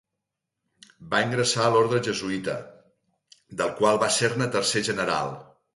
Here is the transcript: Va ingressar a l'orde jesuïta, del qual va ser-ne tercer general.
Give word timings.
Va 1.11 1.19
ingressar 1.25 1.61
a 1.67 1.73
l'orde 1.75 2.01
jesuïta, 2.09 2.57
del 3.61 3.73
qual 3.83 4.05
va 4.07 4.13
ser-ne 4.19 4.53
tercer 4.59 4.89
general. 4.93 5.37